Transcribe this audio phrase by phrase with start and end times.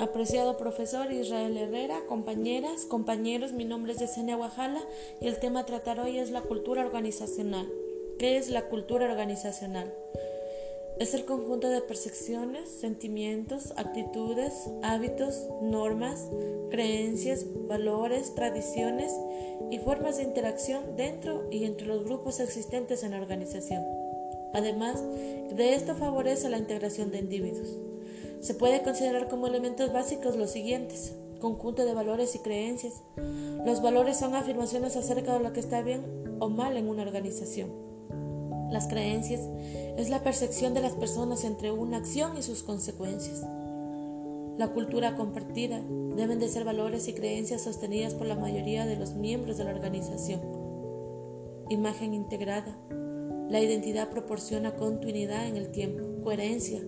[0.00, 4.80] Apreciado profesor Israel Herrera, compañeras, compañeros, mi nombre es Yesenia Guajala
[5.20, 7.70] y el tema a tratar hoy es la cultura organizacional.
[8.18, 9.92] ¿Qué es la cultura organizacional?
[10.98, 16.30] Es el conjunto de percepciones, sentimientos, actitudes, hábitos, normas,
[16.70, 19.12] creencias, valores, tradiciones
[19.70, 23.84] y formas de interacción dentro y entre los grupos existentes en la organización.
[24.54, 25.04] Además,
[25.52, 27.89] de esto favorece la integración de individuos.
[28.40, 31.14] Se puede considerar como elementos básicos los siguientes.
[31.40, 33.02] Conjunto de valores y creencias.
[33.66, 37.70] Los valores son afirmaciones acerca de lo que está bien o mal en una organización.
[38.70, 39.42] Las creencias
[39.98, 43.44] es la percepción de las personas entre una acción y sus consecuencias.
[44.56, 45.82] La cultura compartida
[46.16, 49.70] deben de ser valores y creencias sostenidas por la mayoría de los miembros de la
[49.72, 50.40] organización.
[51.68, 52.78] Imagen integrada.
[53.50, 56.80] La identidad proporciona continuidad en el tiempo, coherencia,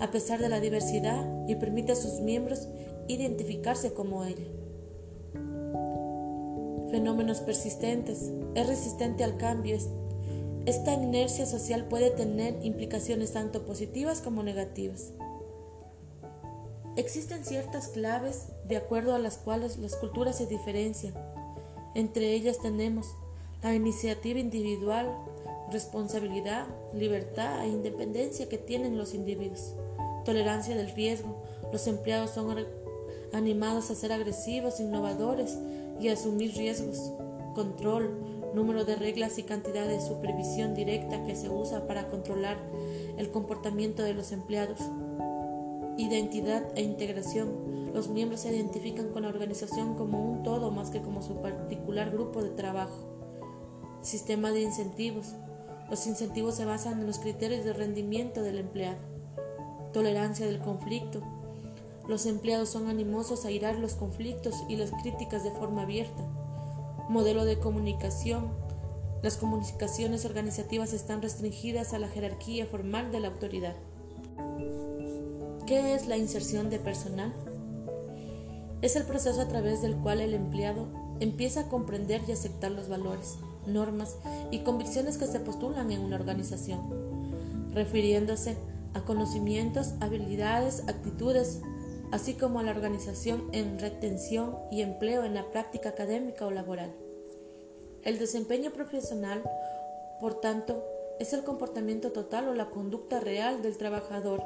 [0.00, 2.68] a pesar de la diversidad y permite a sus miembros
[3.08, 4.46] identificarse como ella.
[6.90, 8.32] Fenómenos persistentes.
[8.54, 9.76] Es resistente al cambio.
[10.66, 15.12] Esta inercia social puede tener implicaciones tanto positivas como negativas.
[16.96, 21.14] Existen ciertas claves de acuerdo a las cuales las culturas se diferencian.
[21.94, 23.06] Entre ellas tenemos
[23.62, 25.08] la iniciativa individual,
[25.70, 29.74] responsabilidad, libertad e independencia que tienen los individuos
[30.28, 31.36] tolerancia del riesgo.
[31.72, 32.54] Los empleados son
[33.32, 35.56] animados a ser agresivos, innovadores
[35.98, 37.14] y a asumir riesgos.
[37.54, 38.10] Control,
[38.54, 42.58] número de reglas y cantidad de supervisión directa que se usa para controlar
[43.16, 44.80] el comportamiento de los empleados.
[45.96, 47.92] Identidad e integración.
[47.94, 52.10] Los miembros se identifican con la organización como un todo más que como su particular
[52.10, 52.98] grupo de trabajo.
[54.02, 55.34] Sistema de incentivos.
[55.90, 59.18] Los incentivos se basan en los criterios de rendimiento del empleado
[59.92, 61.22] tolerancia del conflicto.
[62.06, 66.22] Los empleados son animosos a irar los conflictos y las críticas de forma abierta.
[67.08, 68.48] Modelo de comunicación.
[69.22, 73.74] Las comunicaciones organizativas están restringidas a la jerarquía formal de la autoridad.
[75.66, 77.32] ¿Qué es la inserción de personal?
[78.80, 80.86] Es el proceso a través del cual el empleado
[81.20, 84.16] empieza a comprender y aceptar los valores, normas
[84.50, 86.80] y convicciones que se postulan en una organización,
[87.72, 88.56] refiriéndose
[88.94, 91.60] a conocimientos, habilidades, actitudes,
[92.10, 96.92] así como a la organización en retención y empleo en la práctica académica o laboral.
[98.04, 99.42] El desempeño profesional,
[100.20, 100.82] por tanto,
[101.18, 104.42] es el comportamiento total o la conducta real del trabajador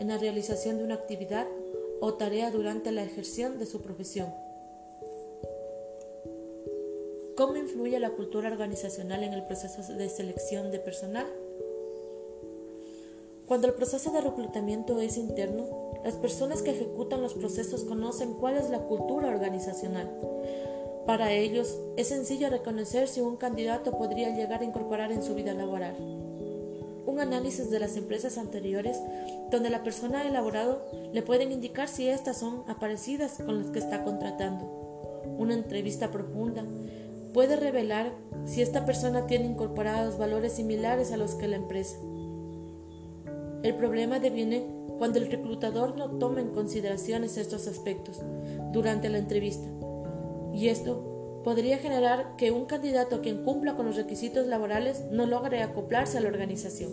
[0.00, 1.46] en la realización de una actividad
[2.00, 4.32] o tarea durante la ejerción de su profesión.
[7.38, 11.24] ¿Cómo influye la cultura organizacional en el proceso de selección de personal?
[13.46, 15.68] Cuando el proceso de reclutamiento es interno,
[16.04, 20.10] las personas que ejecutan los procesos conocen cuál es la cultura organizacional.
[21.06, 25.54] Para ellos es sencillo reconocer si un candidato podría llegar a incorporar en su vida
[25.54, 25.94] laboral.
[27.06, 29.00] Un análisis de las empresas anteriores
[29.52, 30.82] donde la persona ha elaborado
[31.12, 34.88] le pueden indicar si éstas son aparecidas con las que está contratando.
[35.38, 36.64] Una entrevista profunda
[37.32, 38.12] puede revelar
[38.46, 41.98] si esta persona tiene incorporados valores similares a los que la empresa.
[43.62, 44.66] El problema deviene
[44.98, 48.20] cuando el reclutador no toma en consideración estos aspectos
[48.72, 49.68] durante la entrevista.
[50.52, 55.62] Y esto podría generar que un candidato quien cumpla con los requisitos laborales no logre
[55.62, 56.90] acoplarse a la organización.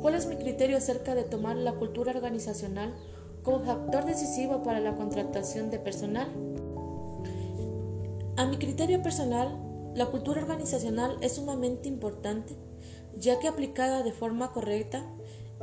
[0.00, 2.94] ¿Cuál es mi criterio acerca de tomar la cultura organizacional
[3.42, 6.28] como factor decisivo para la contratación de personal?
[8.38, 9.58] A mi criterio personal,
[9.94, 12.56] la cultura organizacional es sumamente importante
[13.16, 15.04] ya que aplicada de forma correcta,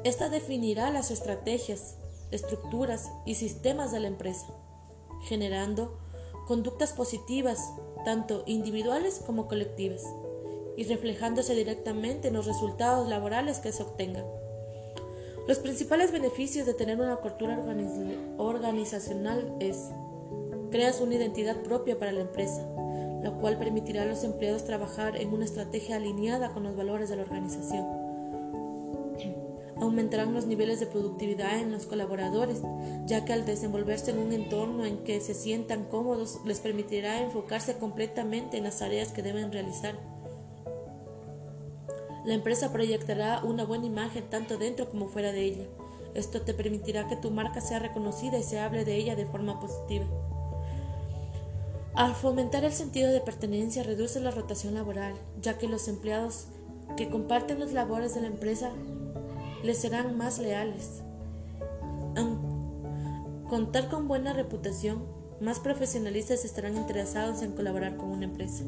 [0.03, 1.96] esta definirá las estrategias,
[2.31, 4.47] estructuras y sistemas de la empresa,
[5.24, 5.97] generando
[6.47, 7.72] conductas positivas,
[8.03, 10.03] tanto individuales como colectivas,
[10.78, 14.25] y reflejándose directamente en los resultados laborales que se obtengan.
[15.48, 17.57] Los principales beneficios de tener una cultura
[18.38, 19.92] organizacional es
[20.75, 22.62] creas una identidad propia para la empresa,
[23.24, 27.16] lo cual permitirá a los empleados trabajar en una estrategia alineada con los valores de
[27.16, 27.86] la organización.
[29.77, 32.62] Aumentarán los niveles de productividad en los colaboradores,
[33.06, 37.78] ya que al desenvolverse en un entorno en que se sientan cómodos les permitirá enfocarse
[37.78, 39.95] completamente en las tareas que deben realizar.
[42.25, 45.68] La empresa proyectará una buena imagen tanto dentro como fuera de ella.
[46.16, 49.57] Esto te permitirá que tu marca sea reconocida y se hable de ella de forma
[49.62, 50.06] positiva.
[51.95, 56.47] Al fomentar el sentido de pertenencia reduce la rotación laboral, ya que los empleados
[56.97, 58.71] que comparten las labores de la empresa
[59.63, 61.01] les serán más leales.
[63.50, 65.06] contar con buena reputación,
[65.39, 68.65] más profesionalistas estarán interesados en colaborar con una empresa.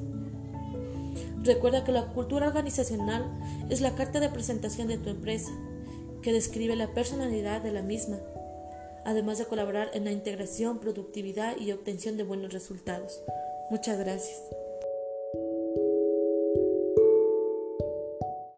[1.44, 3.25] Recuerda que la cultura organizacional
[3.69, 5.51] es la carta de presentación de tu empresa,
[6.21, 8.18] que describe la personalidad de la misma,
[9.07, 13.24] además de colaborar en la integración, productividad y obtención de buenos resultados.
[13.71, 14.38] Muchas gracias.